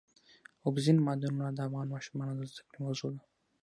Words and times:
اوبزین 0.65 0.97
معدنونه 1.05 1.49
د 1.53 1.59
افغان 1.67 1.87
ماشومانو 1.95 2.33
د 2.37 2.41
زده 2.51 2.61
کړې 2.71 2.79
موضوع 2.85 3.09
ده. 3.15 3.21